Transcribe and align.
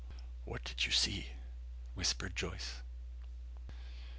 "What 0.45 0.63
did 0.63 0.83
you 0.87 0.91
see?" 0.91 1.27
whispered 1.93 2.35
Joyce. 2.35 2.77